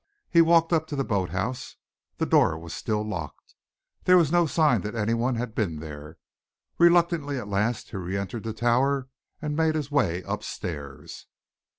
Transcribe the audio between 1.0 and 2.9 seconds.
boat house. The door was